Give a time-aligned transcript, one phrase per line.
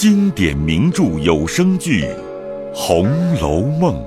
[0.00, 2.04] 经典名著有声剧
[2.74, 4.02] 《红楼梦》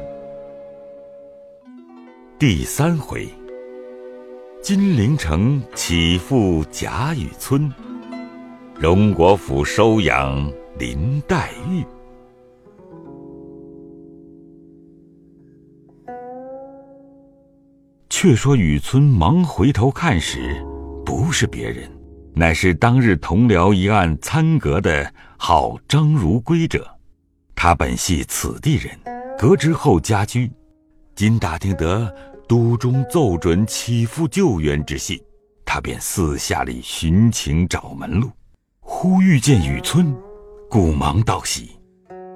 [2.39, 3.29] 第三回：
[4.59, 7.71] 金陵城起复贾雨村，
[8.73, 11.85] 荣国府收养林黛玉。
[18.09, 20.59] 却说雨村忙回头看时，
[21.05, 21.87] 不是别人。
[22.35, 26.85] 乃是当日同僚一案参革的号张如圭者，
[27.55, 28.97] 他本系此地人，
[29.37, 30.51] 革职后家居。
[31.15, 32.11] 今打听得
[32.47, 35.21] 都中奏准起复救援之信，
[35.63, 38.31] 他便四下里寻情找门路，
[38.79, 40.11] 忽遇见雨村，
[40.69, 41.77] 故忙道喜。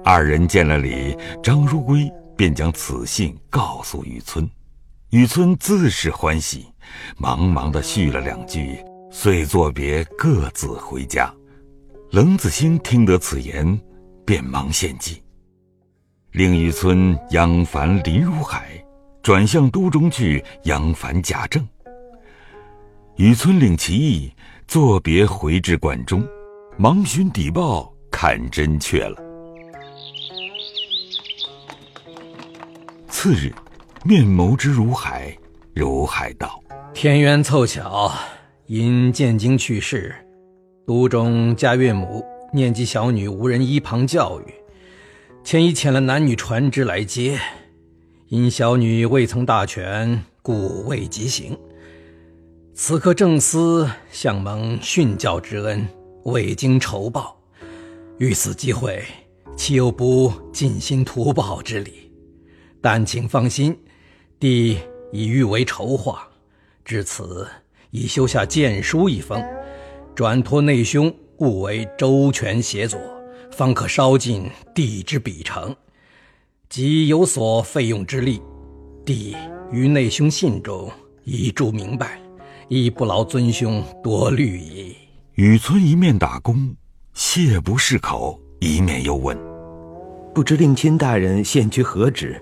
[0.04, 4.48] 二人见了礼，张如圭便将此信告诉雨村，
[5.10, 6.66] 雨村自是欢喜，
[7.16, 8.78] 忙忙的续了两句。
[9.10, 11.32] 遂作别，各自回家。
[12.10, 13.78] 冷子兴听得此言，
[14.24, 15.22] 便忙献计，
[16.32, 18.68] 令雨村央凡林如海，
[19.22, 21.66] 转向都中去央凡贾政。
[23.16, 24.32] 雨村领其意，
[24.66, 26.26] 作别回至馆中，
[26.76, 29.16] 忙寻底报，看真确了。
[33.08, 33.52] 次日，
[34.04, 35.36] 面谋之如海，
[35.74, 36.62] 如海道
[36.94, 38.12] ：“天缘凑巧。”
[38.68, 40.14] 因建京去世，
[40.86, 44.44] 都中家岳母念及小女无人依旁教育，
[45.42, 47.40] 前已遣了男女船只来接。
[48.26, 51.58] 因小女未曾大权，故未及行。
[52.74, 55.88] 此刻正思向蒙训教之恩，
[56.24, 57.40] 未经酬报，
[58.18, 59.02] 遇此机会，
[59.56, 62.12] 岂有不尽心图报之理？
[62.82, 63.74] 但请放心，
[64.38, 64.76] 弟
[65.10, 66.28] 已预为筹划，
[66.84, 67.48] 至此。
[67.90, 69.42] 已修下谏书一封，
[70.14, 73.00] 转托内兄务为周全协佐，
[73.50, 74.44] 方可烧尽
[74.74, 75.74] 弟之笔成。
[76.68, 78.42] 即有所费用之力，
[79.04, 79.34] 弟
[79.72, 80.90] 于内兄信中
[81.24, 82.20] 已注明白，
[82.68, 84.94] 亦不劳尊兄多虑矣。
[85.34, 86.74] 雨村一面打工，
[87.14, 89.34] 谢不释口，一面又问
[90.34, 92.38] ：“不知令亲大人现居何职？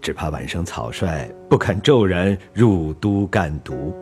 [0.00, 3.94] 只怕晚生草率，不肯骤然入都干读。”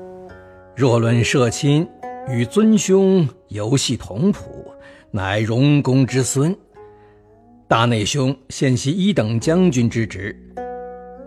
[0.79, 1.85] 若论社亲，
[2.29, 4.65] 与尊兄游戏同谱，
[5.11, 6.57] 乃荣公之孙。
[7.67, 10.41] 大内兄现系一等将军之职，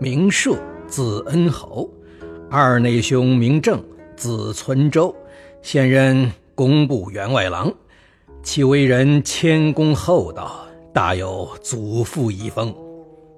[0.00, 1.86] 名射，字恩侯；
[2.50, 3.84] 二内兄名正，
[4.16, 5.14] 字存周，
[5.60, 7.70] 现任工部员外郎。
[8.42, 12.74] 其为人谦恭厚道，大有祖父遗风，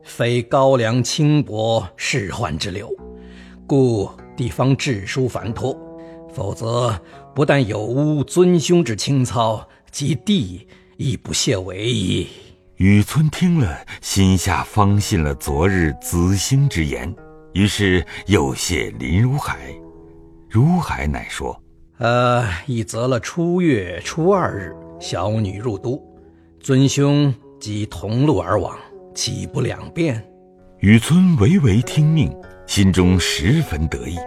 [0.05, 2.89] 非高粱轻薄仕宦之流，
[3.67, 5.77] 故地方治书繁托。
[6.35, 7.01] 否则，
[7.35, 12.27] 不但有污尊兄之清操，及弟亦不屑为矣。
[12.77, 17.15] 雨村听了，心下方信了昨日子兴之言，
[17.53, 19.73] 于是又谢林如海。
[20.51, 21.57] 如海乃说
[21.99, 26.03] ：“呃，已择了初月初二日，小女入都，
[26.59, 28.77] 尊兄即同路而往，
[29.15, 30.21] 岂不两便？”
[30.81, 34.19] 雨村唯唯听命，心中十分得意。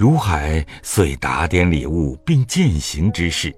[0.00, 3.54] 如海遂打点礼物，并饯行之事，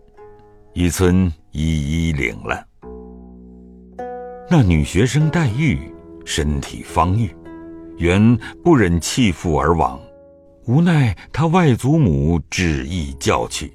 [0.75, 2.67] 雨村一一领了。
[4.51, 5.79] 那女学生黛玉
[6.25, 7.33] 身体方愈，
[7.97, 10.01] 原不忍弃父而往，
[10.67, 13.73] 无奈她外祖母执意叫去。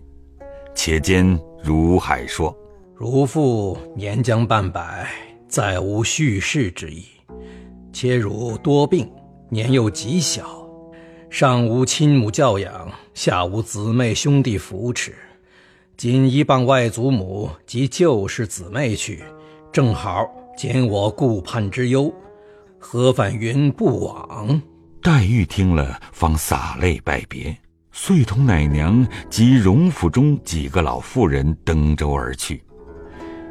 [0.75, 2.53] 且见如海说
[2.93, 5.07] ：“如父年将半百，
[5.47, 7.05] 再无续世之意，
[7.93, 9.09] 且汝多病，
[9.49, 10.45] 年又极小。”
[11.29, 15.13] 上无亲母教养，下无姊妹兄弟扶持，
[15.97, 19.21] 仅一傍外祖母及旧世姊妹去，
[19.71, 20.25] 正好
[20.57, 22.11] 减我顾盼之忧，
[22.79, 24.59] 何反云不往？
[25.03, 27.55] 黛玉听了，方洒泪拜别，
[27.91, 32.63] 遂同奶娘及荣府中几个老妇人登舟而去。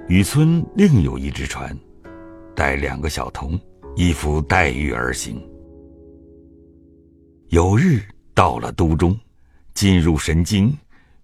[0.09, 1.79] 雨村另有一只船，
[2.55, 3.59] 带两个小童，
[3.97, 5.41] 依扶黛玉而行。
[7.51, 8.03] 有日
[8.35, 9.19] 到了都中，
[9.73, 10.77] 进入神经，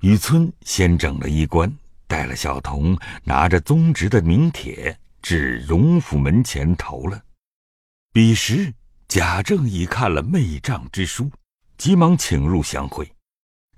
[0.03, 1.71] 雨村先整了衣冠，
[2.07, 7.21] 带了小童，拿着宗侄的名帖，至荣府门前投了。
[8.13, 8.73] 彼时
[9.09, 11.29] 贾政已看了媚丈之书，
[11.77, 13.11] 急忙请入相会。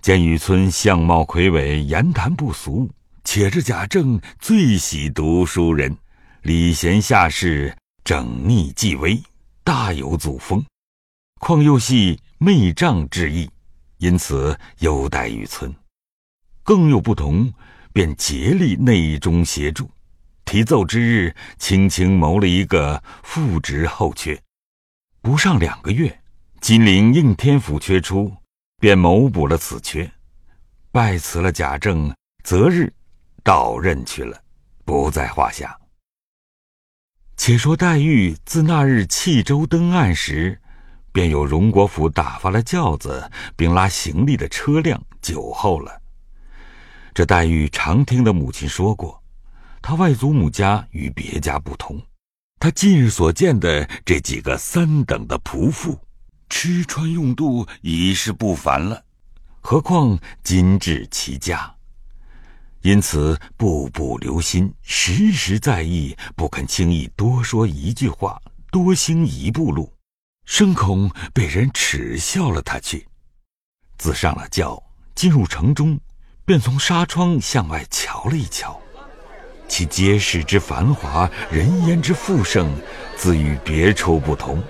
[0.02, 2.91] 见雨村相貌魁伟，言谈不俗，
[3.25, 5.96] 且是贾政最喜读书人，
[6.43, 7.75] 礼贤下士，
[8.05, 9.19] 整逆纪微，
[9.62, 10.62] 大有祖风。
[11.41, 13.50] 况又系媚丈之意，
[13.98, 15.75] 因此优待雨村。
[16.62, 17.52] 更有不同，
[17.92, 19.90] 便竭力内中协助。
[20.44, 24.38] 提奏之日，轻轻谋了一个副职后缺。
[25.22, 26.20] 不上两个月，
[26.60, 28.31] 金陵应天府缺出，
[28.78, 30.10] 便谋补了此缺，
[30.92, 32.92] 拜辞了贾政，择日
[33.42, 34.38] 到任去了，
[34.84, 35.78] 不在话下。
[37.36, 40.60] 且说黛玉自那日弃舟登岸时，
[41.14, 46.02] 便有荣国府打发了轿子，并拉行李的车辆酒后了。
[47.14, 49.22] 这黛玉常听的母亲说过，
[49.81, 52.02] 她外祖母家与别家不同，
[52.58, 55.96] 她近日所见的这几个三等的仆妇，
[56.49, 59.05] 吃穿用度已是不凡了，
[59.60, 61.72] 何况精致其家。
[62.82, 69.94] 因此，步步留心，时时在意，不肯轻易多说一句话，多行一步路，
[70.44, 73.06] 生恐被人耻笑了他去。
[73.99, 74.82] 自上了轿，
[75.14, 75.99] 进入城中，
[76.44, 78.79] 便从纱窗向外瞧了一瞧，
[79.69, 82.70] 其街市之繁华，人烟之富盛，
[83.17, 84.62] 自与别处不同。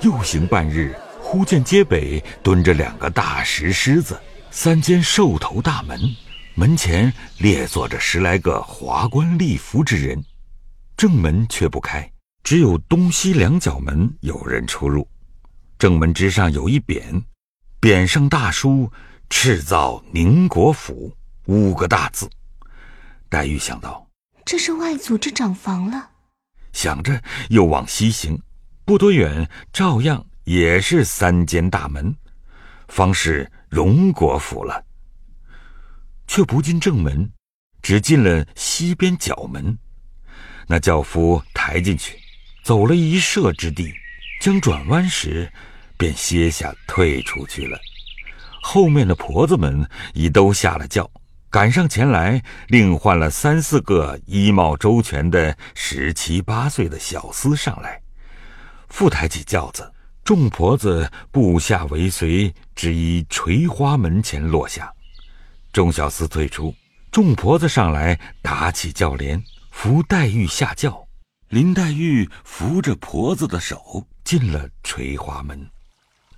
[0.00, 4.20] 又行半日，忽见街北蹲着两个大石狮子，
[4.50, 6.00] 三间兽头大门。
[6.54, 10.24] 门前列坐着十来个华冠丽服之人，
[10.96, 12.10] 正门却不开，
[12.46, 15.04] 只有东西两角门有人出入。
[15.80, 17.20] 正门之上有一匾，
[17.80, 18.88] 匾上大书
[19.28, 21.12] “赤造宁国府”
[21.46, 22.30] 五个大字。
[23.28, 24.08] 黛玉想到，
[24.44, 26.10] 这是外祖之长房了。
[26.72, 28.40] 想着又往西行，
[28.84, 32.16] 不多远，照样也是三间大门，
[32.86, 34.84] 方是荣国府了。
[36.28, 37.28] 却不进正门，
[37.82, 39.76] 只进了西边角门。
[40.68, 42.16] 那轿夫抬进去，
[42.66, 43.94] 走了一射之地，
[44.40, 45.48] 将转弯时，
[45.96, 47.78] 便歇下退出去了。
[48.60, 51.08] 后面的婆子们已都下了轿，
[51.48, 58.02] 赶上前来，另换了三四个衣帽周全的十七八岁的小厮上来，
[58.88, 59.88] 复抬起轿子，
[60.24, 64.92] 众婆子步下为随，只一垂花门前落下。
[65.72, 66.74] 众小厮退出，
[67.12, 69.40] 众婆子上来打起轿帘，
[69.70, 71.05] 扶黛玉下轿。
[71.48, 75.68] 林黛玉扶着婆子的手进了垂花门，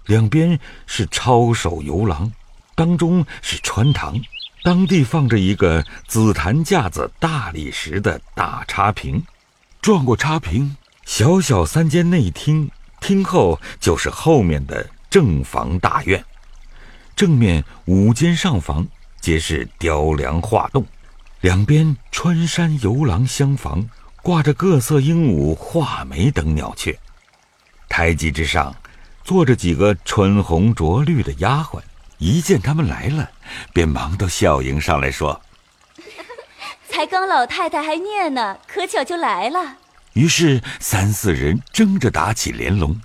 [0.05, 2.31] 两边是抄手游廊，
[2.75, 4.21] 当中是穿堂，
[4.63, 9.25] 当地放着一个紫檀架子大理石的大插屏，
[9.81, 10.77] 转过插屏，
[11.07, 12.71] 小小三间内厅，
[13.01, 16.23] 厅后就是后面的正房大院，
[17.17, 18.87] 正面五间上房。
[19.21, 20.87] 皆是雕梁画栋，
[21.41, 23.85] 两边穿山游廊厢房，
[24.23, 26.99] 挂着各色鹦鹉、画眉等鸟雀。
[27.89, 28.75] 台基之上，
[29.25, 31.81] 坐着几个春红着绿的丫鬟，
[32.19, 33.31] 一见他们来了，
[33.73, 35.41] 便忙到笑迎上来说
[36.89, 39.77] ：“才刚老太太还念呢，可巧就来了。”
[40.15, 43.01] 于是三四人争着打起连龙，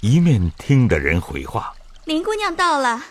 [0.00, 1.72] 一面听的人回话
[2.06, 3.02] ：“林姑娘到了。”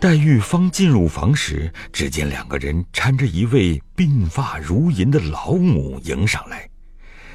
[0.00, 6.68] 黛玉方进入房时，只见两个人搀着一位鬓发如银的老母迎上来，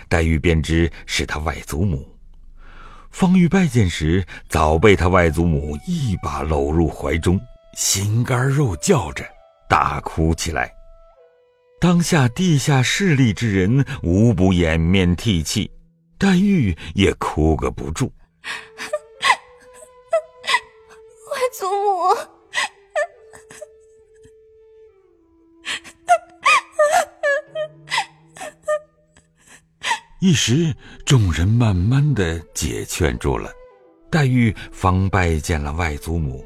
[0.09, 2.05] 黛玉便知是他外祖母。
[3.11, 7.39] 方玉拜见时，早被他外祖母一把搂入怀中，
[7.75, 9.23] 心肝肉叫着
[9.69, 10.71] 大哭起来。
[11.79, 15.71] 当下地下势力之人无不掩面涕泣，
[16.17, 18.11] 黛玉也哭个不住。
[21.31, 22.38] 外祖母。
[30.21, 33.49] 一时，众人慢慢的解劝住了，
[34.11, 36.43] 黛玉方拜见了外祖母。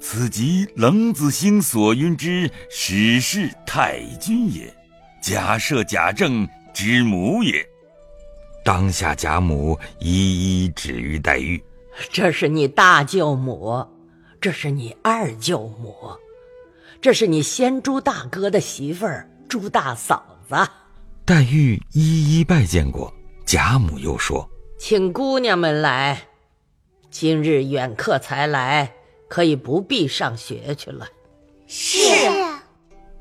[0.00, 4.74] 此即冷子兴所云之史氏太君也，
[5.22, 7.62] 贾赦、贾政之母也。
[8.64, 11.62] 当下贾母一一指于黛玉
[12.10, 13.86] ：“这是你大舅母，
[14.40, 15.94] 这是你二舅母，
[17.02, 20.56] 这是你先朱大哥的媳妇儿朱大嫂子。”
[21.24, 23.12] 黛玉一一拜见过，
[23.46, 24.48] 贾母又说
[24.78, 26.20] ：“请姑娘们来，
[27.10, 28.92] 今日远客才来，
[29.28, 31.06] 可以不必上学去了。”
[31.68, 31.98] 是。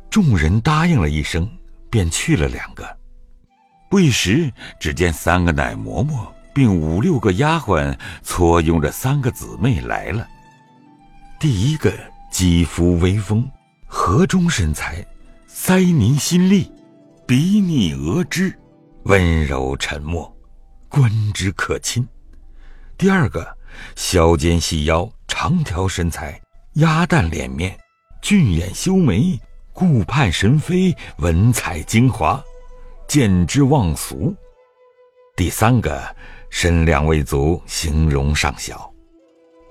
[0.09, 1.47] 众人答应了一声，
[1.91, 2.97] 便去了两个。
[3.91, 10.27] 不一时，只见三个奶嬷嬷并五六个丫鬟簇拥着三个姊妹来了。
[11.39, 11.93] 第一个
[12.31, 13.47] 肌肤微丰，
[13.85, 15.05] 河中身材，
[15.47, 16.71] 腮凝心力。
[17.29, 18.51] 鼻腻额脂，
[19.03, 20.35] 温柔沉默，
[20.87, 22.03] 观之可亲。
[22.97, 23.55] 第二个，
[23.95, 26.41] 削肩细腰，长条身材，
[26.77, 27.77] 鸭蛋脸面，
[28.19, 29.39] 俊眼修眉，
[29.73, 32.43] 顾盼神飞，文采精华。
[33.07, 34.33] 见之忘俗；
[35.35, 36.03] 第三个，
[36.49, 38.91] 身量未足，形容尚小。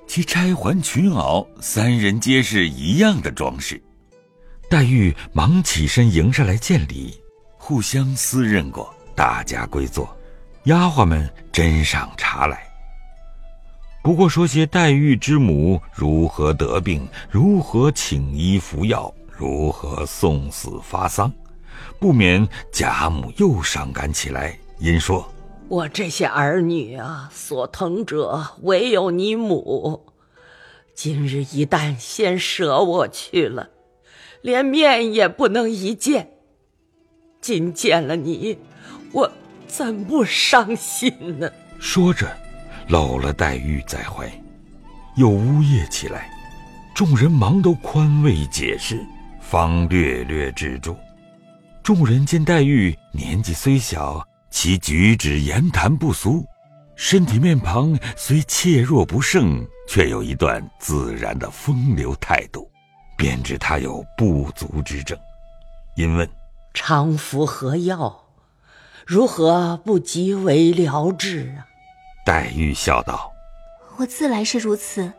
[0.06, 3.82] 其钗环裙袄，三人皆是一样的装饰。
[4.70, 7.20] 黛玉忙起身迎上来见礼，
[7.58, 10.08] 互相私认过，大家归坐。
[10.64, 12.66] 丫鬟们斟上茶来。
[14.02, 21.30] 不过说些黛玉之母如何得病，如何请医服药，如何送死发丧，
[21.98, 25.30] 不免贾母又伤感起来，因说
[25.68, 30.06] ：“我这些儿女啊，所疼者唯有你母。
[30.94, 33.68] 今日一旦先舍我去了，
[34.40, 36.30] 连面也不能一见。
[37.48, 38.58] 今见了你，
[39.10, 39.32] 我
[39.66, 41.50] 怎不伤心呢？”
[41.80, 42.28] 说着。
[42.88, 44.30] 搂了黛玉在怀，
[45.16, 46.30] 又呜咽起来。
[46.94, 49.02] 众人忙都宽慰解释，
[49.40, 50.94] 方略略止住。
[51.82, 56.46] 众人见黛玉年纪虽小，其举止言谈不俗，
[56.96, 62.70] 身体面庞虽怯弱不胜，却有一段自然的风流态度，
[63.16, 65.18] 便知她有不足之症。
[65.94, 66.26] 因问
[66.74, 68.24] ：“常服何药？
[69.06, 71.66] 如何不即为疗治啊？”
[72.26, 73.32] 黛玉笑道
[73.96, 75.12] ：“我自来是如此，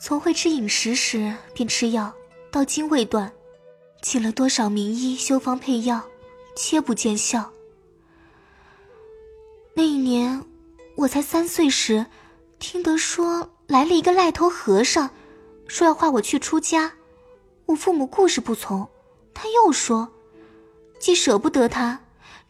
[0.00, 2.12] 从会吃饮食时便吃药，
[2.50, 3.32] 到今未断，
[4.00, 6.02] 请了多少名医修方配药，
[6.54, 7.50] 皆不见效。
[9.74, 10.44] 那一年
[10.96, 12.06] 我才三岁时，
[12.58, 15.10] 听得说来了一个赖头和尚，
[15.66, 16.92] 说要化我去出家，
[17.66, 18.88] 我父母固是不从。
[19.34, 20.08] 他又说，
[20.98, 22.00] 既舍不得他，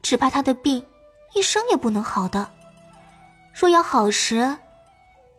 [0.02, 0.84] 只怕他的病
[1.34, 2.50] 一生也不能好的。”
[3.58, 4.56] 若要好时，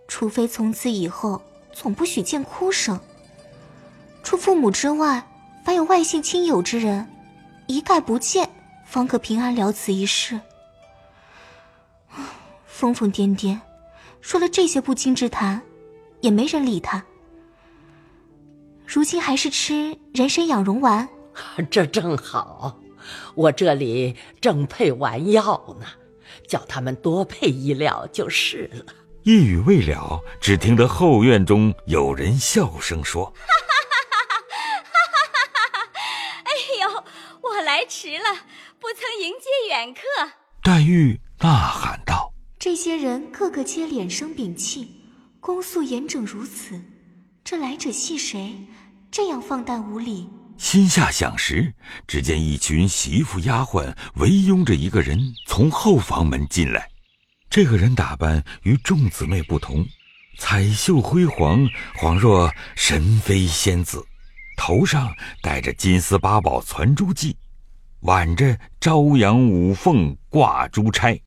[0.08, 3.00] 除非从此以后总不许见哭声。
[4.24, 5.26] 除父母之外，
[5.64, 7.08] 凡有外姓亲友之人，
[7.68, 8.50] 一概不见，
[8.86, 10.40] 方可平安了此一事。
[12.66, 13.60] 疯疯癫癫，
[14.20, 15.62] 说了这些不经之谈，
[16.22, 17.04] 也没人理他。
[18.86, 21.08] 如今还是吃人参养荣丸，
[21.70, 22.78] 这正好，
[23.36, 25.88] 我这里正配完药呢。
[26.48, 28.94] 叫他们多配一料就是了。
[29.24, 33.76] 一语未了，只听得后院中有人笑声说：“哈哈
[34.10, 34.18] 哈
[35.20, 35.90] 哈哈哈！
[36.46, 37.04] 哎呦，
[37.42, 38.46] 我来迟了，
[38.80, 40.02] 不曾迎接远客。”
[40.64, 45.02] 黛玉呐喊道：“这些人个个皆脸生屏气，
[45.42, 46.82] 恭肃严整如此，
[47.44, 48.68] 这来者系谁？
[49.12, 51.74] 这样放荡无礼！”心下想时，
[52.08, 56.90] 只见一群媳妇丫鬟围拥着一个人从后房门进来。
[57.50, 59.86] 这个人打扮与众姊妹不同，
[60.38, 64.06] 彩绣辉煌，恍若神妃仙子，
[64.58, 67.34] 头上戴着金丝八宝攒珠髻，
[68.02, 71.18] 挽着朝阳五凤挂珠钗，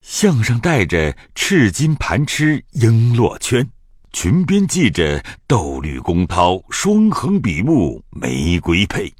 [0.00, 3.68] 项上戴着赤金盘螭璎珞圈。
[4.12, 9.12] 裙边系着豆绿宫绦双横笔目玫瑰佩，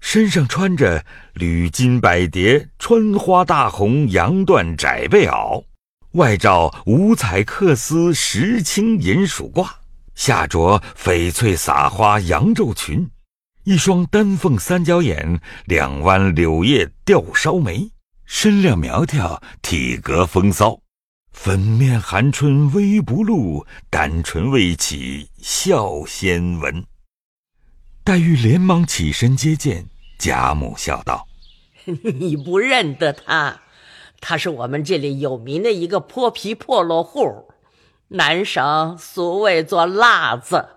[0.00, 5.64] 身上穿着缕金百蝶穿花大红洋缎窄背袄，
[6.12, 9.66] 外罩五彩缂丝石青银鼠褂，
[10.14, 13.10] 下着翡翠撒花羊皱裙，
[13.64, 17.90] 一双丹凤三角眼，两弯柳叶吊梢眉，
[18.26, 20.83] 身量苗条，体格风骚。
[21.34, 26.82] 粉面含春微不露，丹唇未启笑先闻。
[28.02, 29.84] 黛玉连忙起身接见，
[30.18, 31.26] 贾母笑道
[31.84, 33.60] ：“你不认得他，
[34.20, 37.48] 他是我们这里有名的一个泼皮破落户，
[38.08, 40.68] 南省俗谓做辣子，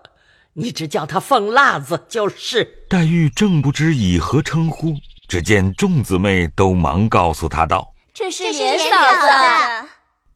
[0.54, 4.96] 你只叫他凤辣子就是。”黛玉正不知以何称呼，
[5.28, 9.88] 只见众姊妹都忙告诉她道：“这是莲嫂子。”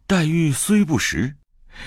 [0.07, 1.35] 黛玉虽不识，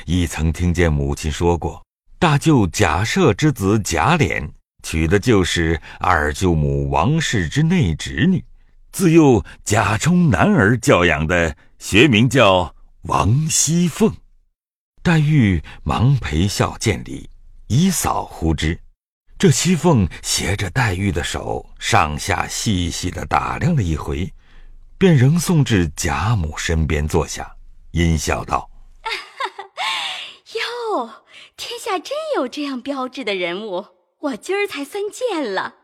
[0.05, 1.85] 亦曾听见母亲说过，
[2.17, 4.49] 大舅贾赦之子贾琏
[4.81, 8.43] 娶的就是二舅母王氏之内侄女，
[8.91, 14.11] 自幼贾充男儿教养的，学名叫王熙凤。
[15.03, 17.29] 黛玉忙陪笑见礼，
[17.67, 18.79] 以嫂呼之。
[19.37, 24.33] 这熙凤携着黛玉的手，上下细细的打量了一回，
[24.97, 27.54] 便仍送至贾母身边坐下。
[27.95, 28.69] 阴笑道
[30.91, 31.23] ：“哟，
[31.55, 33.85] 天下真有这样标致的人物，
[34.19, 35.77] 我今儿才算见了。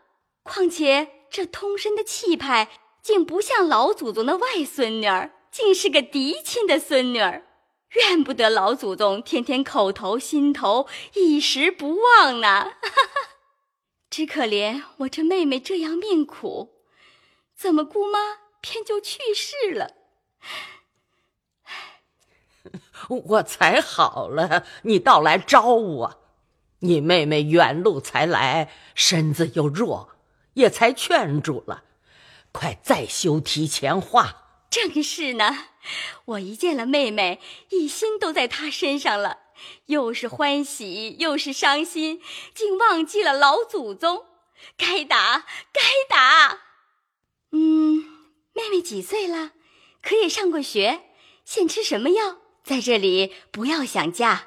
[0.43, 2.69] 况且这通身的气派，
[3.01, 7.47] 竟不像老祖宗的外孙女儿，竟是个嫡亲的孙女儿。
[7.91, 12.73] 怨不得老祖宗天天口头心头一时不忘呢。
[14.11, 16.83] 只可怜我这妹妹这样命苦，
[17.55, 18.19] 怎么姑妈
[18.59, 19.93] 偏就去世了。
[23.09, 26.21] 我才好了，你倒来招我。
[26.79, 30.11] 你妹妹远路才来，身子又弱，
[30.53, 31.83] 也才劝住了。
[32.51, 34.37] 快再修提前话。
[34.69, 35.67] 正是呢，
[36.25, 37.39] 我一见了妹妹，
[37.69, 39.39] 一心都在她身上了，
[39.87, 42.21] 又是欢喜又是伤心，
[42.53, 44.25] 竟忘记了老祖宗。
[44.77, 46.59] 该打，该打。
[47.51, 48.05] 嗯，
[48.53, 49.51] 妹妹几岁了？
[50.01, 51.01] 可也上过学？
[51.43, 52.37] 现吃什么药？
[52.63, 54.43] 在这里不要想家，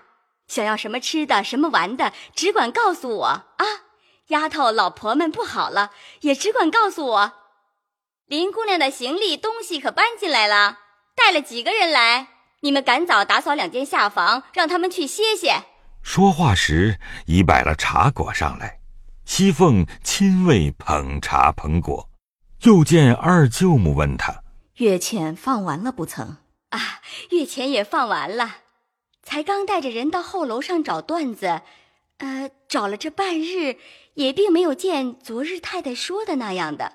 [0.46, 3.64] 想要什么吃的、什么玩的，只管告诉我啊！
[4.28, 5.90] 丫头、老婆们不好了，
[6.20, 7.32] 也只管告诉我。
[8.26, 10.78] 林姑娘的行李东西可搬进来了，
[11.14, 12.28] 带了几个人来？
[12.60, 15.64] 你们赶早打扫两间下房，让他们去歇歇。
[16.02, 18.78] 说话时已摆了茶果上来，
[19.26, 22.08] 熙凤亲为捧茶捧果。
[22.62, 24.42] 又见二舅母问他
[24.76, 26.38] ：“月钱放完了不曾？”
[26.74, 27.00] 啊，
[27.30, 28.56] 月钱也放完了，
[29.22, 31.62] 才刚带着人到后楼上找段子，
[32.18, 33.76] 呃，找了这半日，
[34.14, 36.94] 也并没有见昨日太太说的那样的。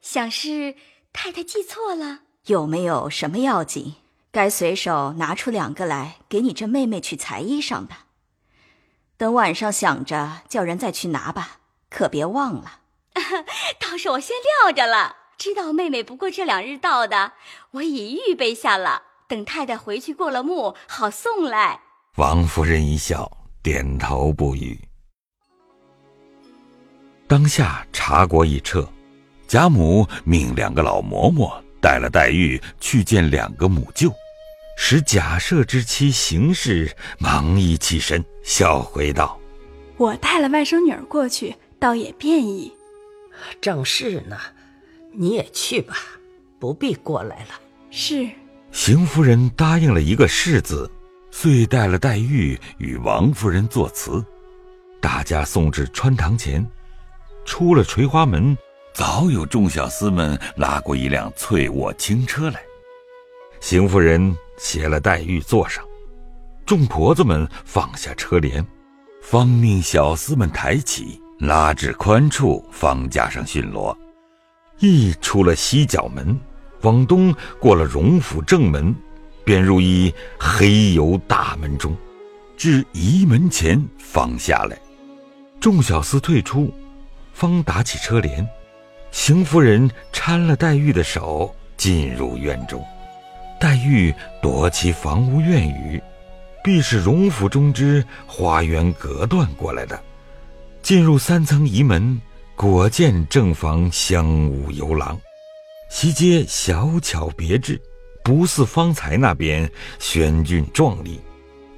[0.00, 0.76] 想是
[1.12, 3.96] 太太记错了，有没有什么要紧？
[4.30, 7.94] 该随手拿出两个来给你这妹妹去裁衣裳的。
[9.18, 11.58] 等晚上想着叫人再去拿吧，
[11.90, 12.80] 可别忘了。
[13.78, 17.32] 倒是我先撂着了，知道妹妹不过这两日到的，
[17.72, 21.80] 我已预备下了，等太太回去过了目，好送来。
[22.16, 23.30] 王夫人一笑，
[23.62, 24.80] 点头不语。
[27.26, 28.88] 当下茶果已撤。
[29.46, 34.12] 贾母命两个老嬷嬷带了黛玉去见两个母舅，
[34.76, 39.38] 使贾赦之妻邢氏忙一起身，笑回道
[39.96, 42.72] ：“我带了外甥女儿过去，倒也便宜。”
[43.60, 44.38] 正是呢，
[45.12, 45.96] 你也去吧，
[46.58, 47.60] 不必过来了。
[47.90, 48.28] 是。
[48.70, 50.90] 邢夫人答应了一个“是”字，
[51.30, 54.24] 遂带了黛玉与王夫人作辞，
[55.00, 56.64] 大家送至穿堂前，
[57.44, 58.56] 出了垂花门。
[58.94, 62.60] 早有众小厮们拉过一辆翠卧轻车来，
[63.60, 65.84] 邢夫人携了黛玉坐上，
[66.66, 68.66] 众婆子们放下车帘，
[69.22, 73.96] 方命小厮们抬起，拉至宽处，方架上巡逻。
[74.80, 76.36] 一出了西角门，
[76.82, 78.94] 往东过了荣府正门，
[79.44, 81.96] 便入一黑油大门中，
[82.56, 84.78] 至仪门前方下来。
[85.60, 86.72] 众小厮退出，
[87.32, 88.46] 方打起车帘。
[89.10, 92.84] 邢夫人搀了黛玉的手进入院中，
[93.58, 96.00] 黛玉躲其房屋院宇，
[96.62, 99.98] 必是荣府中之花园隔断过来的。
[100.82, 102.20] 进入三层仪门，
[102.54, 105.18] 果见正房香雾游廊，
[105.88, 107.80] 西街小巧别致，
[108.22, 111.20] 不似方才那边轩峻壮丽，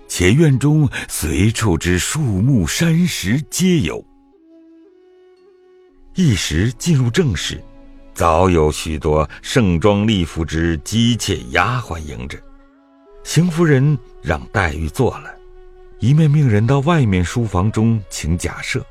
[0.09, 4.05] 且院中随处之树木山石皆有。
[6.14, 7.62] 一时进入正室，
[8.12, 12.37] 早有许多盛装丽服之姬妾丫鬟迎着。
[13.23, 15.33] 邢夫人让黛玉坐了，
[16.01, 18.85] 一面命人到外面书房中请假设。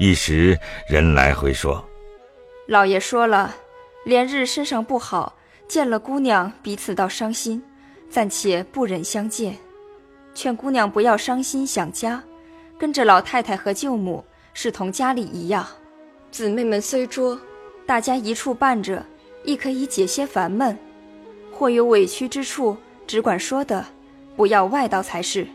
[0.00, 1.86] 一时人来回说
[2.66, 3.54] ：“老爷说了，
[4.04, 5.34] 连日身上不好，
[5.68, 7.62] 见了姑娘彼此倒伤心，
[8.08, 9.56] 暂且不忍相见。
[10.34, 12.22] 劝姑娘不要伤心想家，
[12.78, 15.66] 跟着老太太和舅母，是同家里一样。”
[16.30, 17.38] 姊妹们虽拙，
[17.84, 19.04] 大家一处伴着，
[19.44, 20.78] 亦可以解些烦闷。
[21.52, 23.84] 或有委屈之处，只管说的，
[24.36, 25.46] 不要外道才是。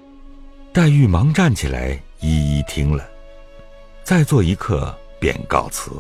[0.74, 3.08] 黛玉忙站起来，一一听了，
[4.04, 5.92] 再坐一刻，便告辞。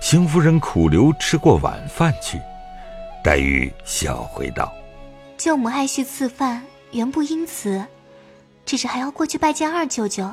[0.00, 2.40] 邢夫人苦留吃过晚饭去。
[3.22, 4.72] 黛玉笑回道
[5.36, 7.84] ：“舅母爱婿赐饭，原不因此，
[8.64, 10.32] 只是还要过去拜见二舅舅。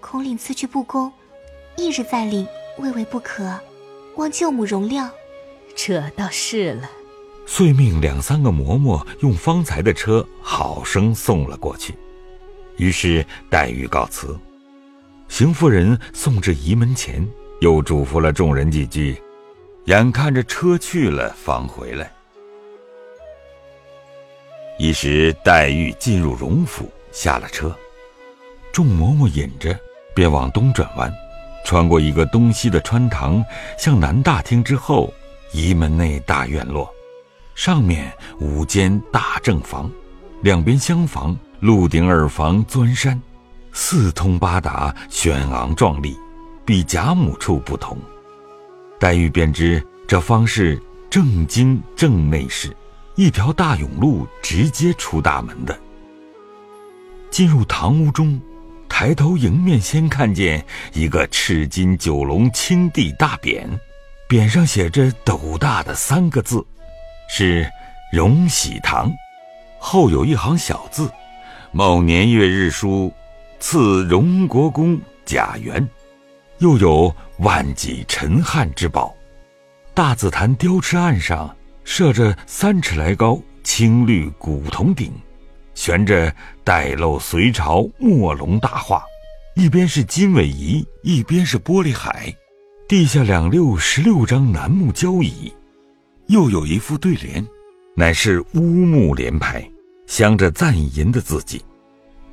[0.00, 1.12] 空领赐去不公，
[1.76, 2.46] 翌日再领。”
[2.78, 3.60] 未为不可，
[4.16, 5.10] 望舅母容谅。
[5.76, 6.88] 这倒是了。
[7.44, 11.94] 遂命两三个嬷嬷用方才的车好生送了过去。
[12.78, 14.38] 于是黛玉告辞，
[15.28, 17.28] 邢夫人送至仪门前，
[17.60, 19.22] 又嘱咐了众人几句，
[19.84, 22.10] 眼看着车去了，方回来。
[24.78, 27.76] 一时黛玉进入荣府，下了车，
[28.72, 29.78] 众嬷嬷引着，
[30.14, 31.12] 便往东转弯。
[31.66, 33.44] 穿过一个东西的穿堂，
[33.76, 35.12] 向南大厅之后，
[35.52, 36.90] 仪门内大院落，
[37.54, 39.90] 上面五间大正房，
[40.42, 43.20] 两边厢房，鹿顶耳房钻山，
[43.74, 46.16] 四通八达，轩昂壮丽，
[46.70, 47.98] 比贾母处不同。
[49.00, 50.80] 黛玉便知这方是
[51.10, 52.72] 正经正内室，
[53.16, 55.76] 一条大甬路直接出大门的。
[57.28, 58.40] 进入堂屋中，
[58.88, 63.66] 抬头迎面先看见一个赤金九龙青地大匾，
[64.28, 66.64] 匾上写着斗大的三个字，
[67.28, 67.68] 是
[68.14, 69.12] “荣禧堂”，
[69.80, 71.10] 后有一行小字
[71.74, 73.12] ：“某年月日书，
[73.58, 75.84] 赐荣国公甲元。”
[76.60, 79.14] 又有万几陈汉之宝。
[79.92, 85.12] 大紫檀雕翅案上设着三尺来高青绿古铜鼎。
[85.74, 89.02] 悬着带漏隋朝墨龙大画，
[89.54, 92.34] 一边是金尾仪，一边是玻璃海，
[92.86, 95.50] 地下两六十六张楠木交椅，
[96.26, 97.42] 又有一副对联，
[97.96, 99.66] 乃是乌木联排，
[100.06, 101.64] 镶着赞银的字迹，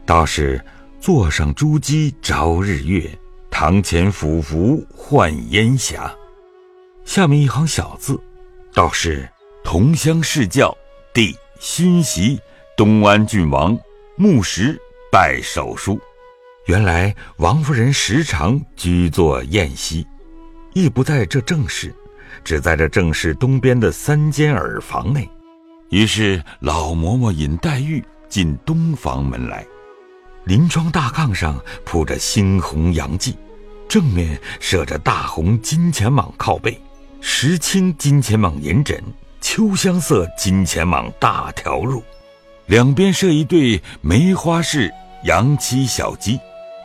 [0.06, 0.62] 道是
[1.00, 3.10] 座上珠玑朝日月，
[3.60, 6.14] 堂前俯伏唤烟霞。
[7.06, 8.22] 下面一行小字，
[8.72, 9.28] 道是
[9.64, 10.78] 同乡世教，
[11.12, 12.40] 弟勋袭。
[12.78, 13.76] 东安郡王
[14.16, 14.80] 穆石
[15.12, 16.00] 拜手书，
[16.68, 20.06] 原来王夫人时常居坐宴席，
[20.74, 21.92] 亦不在这正室，
[22.44, 25.28] 只在这正室东边的三间耳房内。
[25.90, 29.66] 于是老嬷嬷引黛玉进东房门来，
[30.44, 33.36] 临窗大炕上铺着猩红洋蓟，
[33.88, 36.78] 正面设着大红金钱蟒靠背，
[37.22, 39.02] 石青金钱蟒银枕，
[39.40, 42.02] 秋香色金钱蟒大条褥。
[42.66, 46.38] 两边设一对梅花式洋漆小鸡，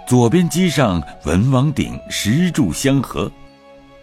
[0.07, 3.31] 左边机上文王鼎石柱相合，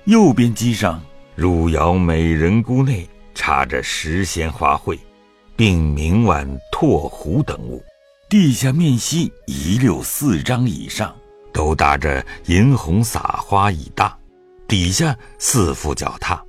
[0.03, 1.01] 右边机上
[1.35, 4.99] 汝窑美人菇内插着石仙花卉，
[5.55, 7.81] 并明碗拓壶等物。
[8.27, 11.15] 地下面西一溜四张以上，
[11.53, 14.17] 都搭着银红撒花椅搭，
[14.67, 16.43] 底下四副脚踏，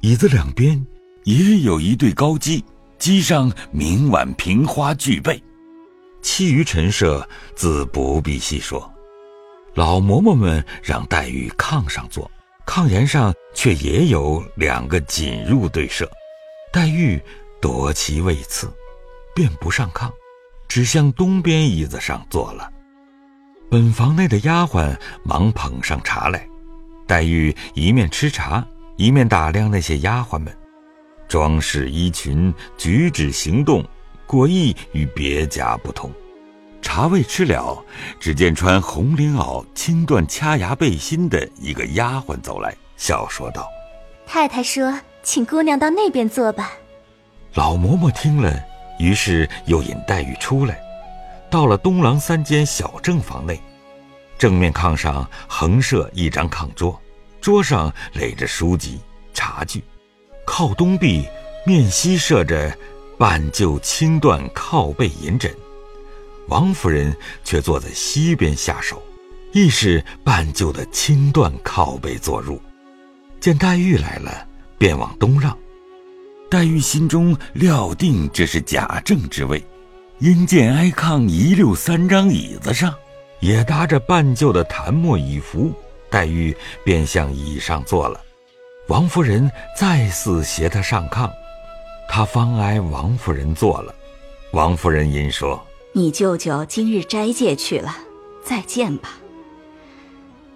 [0.00, 0.84] 椅子两边
[1.24, 2.64] 也有一对高机。
[2.98, 5.40] 机上明碗平花俱备，
[6.20, 8.92] 其余陈设自不必细说。
[9.74, 12.28] 老嬷嬷们让黛玉炕上坐，
[12.66, 16.10] 炕沿上却也有两个锦褥对设。
[16.72, 17.22] 黛玉
[17.60, 18.68] 夺其位次，
[19.32, 20.10] 便不上炕，
[20.66, 22.68] 只向东边椅子上坐了。
[23.70, 26.48] 本房内的丫鬟忙捧上茶来，
[27.06, 30.50] 黛玉一面吃茶，一面打量那些丫鬟们。
[31.28, 33.84] 装饰衣裙、举止行动，
[34.26, 36.10] 果亦与别家不同。
[36.80, 37.84] 茶未吃了，
[38.18, 43.68] 只见穿红绫袄、青缎掐牙背心的一个丫鬟走来，笑说道
[44.26, 46.72] ：“太太说，请姑娘到那边坐吧。”
[47.52, 48.58] 老嬷嬷听了，
[48.98, 50.80] 于是又引黛玉出来，
[51.50, 53.60] 到了东廊三间小正房内。
[54.38, 57.00] 正面炕上横设一张炕桌，
[57.40, 59.00] 桌上垒着书籍、
[59.34, 59.82] 茶具。
[60.46, 61.26] 靠东壁，
[61.66, 62.72] 面西设着
[63.18, 65.52] 半旧青缎靠背银枕，
[66.46, 69.02] 王夫人却坐在西边下手，
[69.52, 72.62] 亦是半旧的青缎靠背坐入。
[73.40, 74.46] 见黛玉来了，
[74.78, 75.56] 便往东让。
[76.48, 79.62] 黛玉心中料定这是贾政之位，
[80.20, 82.92] 因见挨炕一溜三张椅子上，
[83.38, 85.72] 也搭着半旧的檀木椅扶，
[86.10, 88.20] 黛玉便向椅上坐了。
[88.88, 91.30] 王夫人再次携他上炕，
[92.08, 93.94] 他方挨王夫人坐了。
[94.52, 97.94] 王夫人因说：“你舅舅今日斋戒去了，
[98.42, 99.10] 再见吧。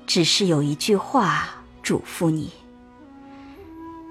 [0.09, 1.49] 只是有一句话
[1.85, 2.51] 嘱咐你：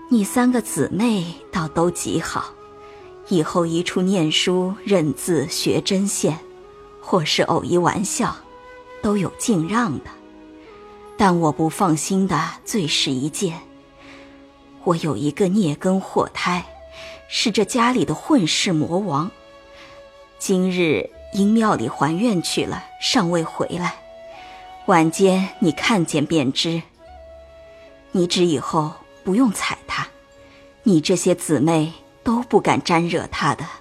[0.09, 2.53] 你三个姊妹倒都极好，
[3.31, 6.37] 以后一处念书、认字、学针线，
[7.01, 8.35] 或是偶一玩笑，
[9.01, 10.11] 都有敬让的。
[11.17, 13.57] 但我不放心的最是一件。”
[14.83, 16.65] 我有一个孽根祸胎，
[17.29, 19.31] 是这家里的混世魔王。
[20.37, 23.95] 今日因庙里还愿去了，尚未回来。
[24.87, 26.81] 晚间你看见便知。
[28.11, 28.91] 你只以后
[29.23, 30.09] 不用睬他，
[30.83, 33.80] 你这些姊妹都不敢沾惹他的。